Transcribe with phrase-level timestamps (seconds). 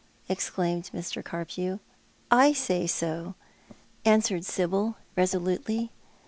[0.27, 1.23] exclaimed Mr.
[1.23, 1.77] Carpew."
[2.47, 3.35] I say so,"
[4.03, 5.91] answered Sibyl, resolutely.